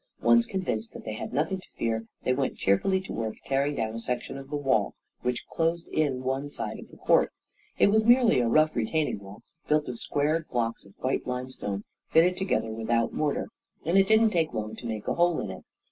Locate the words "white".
11.01-11.27